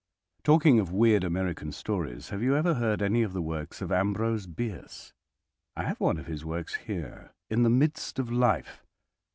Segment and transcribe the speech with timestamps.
[0.43, 4.47] Talking of weird American stories, have you ever read any of the works of Ambrose
[4.47, 5.13] Bierce?
[5.75, 8.83] I have one of his works there, "In the Midst of Life."